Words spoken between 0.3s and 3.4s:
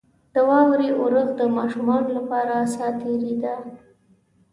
•د واورې اورښت د ماشومانو لپاره ساتیري